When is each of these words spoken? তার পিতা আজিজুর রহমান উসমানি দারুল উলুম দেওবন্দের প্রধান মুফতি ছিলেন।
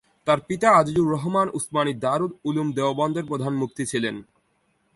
তার 0.27 0.39
পিতা 0.47 0.69
আজিজুর 0.71 1.07
রহমান 1.11 1.47
উসমানি 1.53 1.93
দারুল 1.93 2.31
উলুম 2.43 2.67
দেওবন্দের 2.71 3.25
প্রধান 3.25 3.53
মুফতি 3.53 3.83
ছিলেন। 3.85 4.15